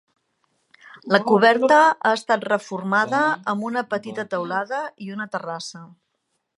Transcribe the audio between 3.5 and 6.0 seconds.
amb una petita teulada i una terrassa.